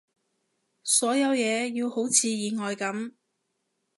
[0.81, 3.11] 所有嘢要好似意外噉